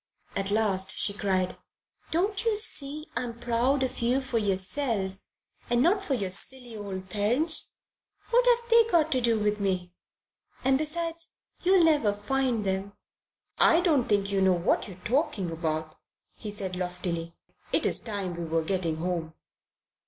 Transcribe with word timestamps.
At 0.35 0.49
last 0.49 0.97
she 0.97 1.13
cried: 1.13 1.59
"Don't 2.09 2.43
you 2.43 2.57
see 2.57 3.05
I'm 3.15 3.39
proud 3.39 3.83
of 3.83 3.99
you 3.99 4.19
for 4.19 4.39
yourself 4.39 5.13
and 5.69 5.83
not 5.83 6.01
for 6.03 6.15
your 6.15 6.31
silly 6.31 6.75
old 6.75 7.07
parents? 7.11 7.77
What 8.31 8.43
have 8.47 8.67
they 8.71 8.83
got 8.89 9.11
to 9.11 9.21
do 9.21 9.37
with 9.37 9.59
me? 9.59 9.93
And 10.63 10.79
besides, 10.79 11.29
you'll 11.61 11.83
never 11.85 12.13
find 12.13 12.65
them." 12.65 12.93
"I 13.59 13.79
don't 13.81 14.05
think 14.05 14.31
you 14.31 14.41
know 14.41 14.53
what 14.53 14.87
you're 14.87 14.97
talking 15.05 15.51
about," 15.51 15.95
he 16.33 16.49
said 16.49 16.75
loftily. 16.75 17.35
"It 17.71 17.85
is 17.85 17.99
time 17.99 18.33
we 18.35 18.43
were 18.45 18.63
getting 18.63 18.97
home." 18.97 19.35